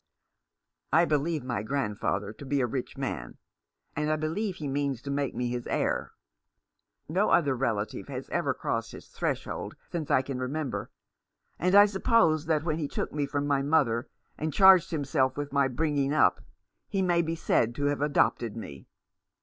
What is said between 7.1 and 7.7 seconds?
other